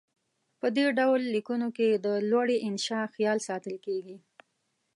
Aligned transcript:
په 0.59 0.67
دې 0.77 0.87
ډول 0.99 1.21
لیکنو 1.35 1.67
کې 1.77 1.87
د 2.05 2.07
لوړې 2.31 2.57
انشاء 2.69 3.05
خیال 3.15 3.37
ساتل 3.49 3.75
کیږي. 3.85 4.17